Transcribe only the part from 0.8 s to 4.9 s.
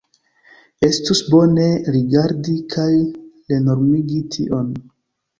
Estus bone rerigardi kaj renormigi tion.